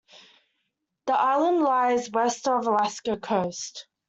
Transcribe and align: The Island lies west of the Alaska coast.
The 1.05 1.13
Island 1.13 1.61
lies 1.61 2.09
west 2.09 2.47
of 2.47 2.63
the 2.65 2.71
Alaska 2.71 3.17
coast. 3.17 3.85